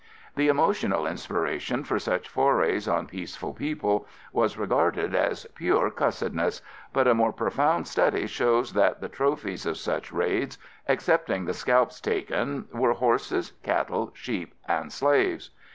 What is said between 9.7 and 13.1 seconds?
such raids, excepting the scalps taken, were